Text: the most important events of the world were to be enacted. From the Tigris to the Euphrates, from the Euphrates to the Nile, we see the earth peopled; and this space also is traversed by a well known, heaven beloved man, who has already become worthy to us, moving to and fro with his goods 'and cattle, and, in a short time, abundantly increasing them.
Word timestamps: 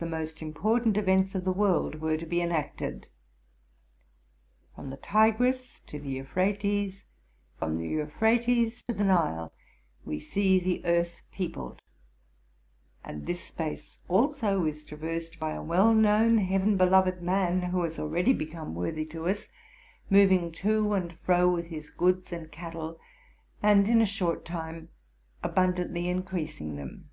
the 0.00 0.04
most 0.04 0.42
important 0.42 0.98
events 0.98 1.34
of 1.34 1.44
the 1.44 1.50
world 1.50 1.94
were 1.94 2.18
to 2.18 2.26
be 2.26 2.42
enacted. 2.42 3.08
From 4.74 4.90
the 4.90 4.98
Tigris 4.98 5.80
to 5.86 5.98
the 5.98 6.10
Euphrates, 6.10 7.06
from 7.58 7.78
the 7.78 7.88
Euphrates 7.88 8.82
to 8.86 8.94
the 8.94 9.04
Nile, 9.04 9.50
we 10.04 10.20
see 10.20 10.60
the 10.60 10.84
earth 10.84 11.22
peopled; 11.32 11.80
and 13.02 13.24
this 13.24 13.42
space 13.42 13.96
also 14.08 14.66
is 14.66 14.84
traversed 14.84 15.38
by 15.38 15.52
a 15.52 15.62
well 15.62 15.94
known, 15.94 16.36
heaven 16.36 16.76
beloved 16.76 17.22
man, 17.22 17.62
who 17.62 17.82
has 17.84 17.98
already 17.98 18.34
become 18.34 18.74
worthy 18.74 19.06
to 19.06 19.26
us, 19.26 19.48
moving 20.10 20.52
to 20.52 20.92
and 20.92 21.18
fro 21.20 21.48
with 21.50 21.68
his 21.68 21.88
goods 21.88 22.30
'and 22.30 22.52
cattle, 22.52 23.00
and, 23.62 23.88
in 23.88 24.02
a 24.02 24.04
short 24.04 24.44
time, 24.44 24.90
abundantly 25.42 26.08
increasing 26.10 26.76
them. 26.76 27.08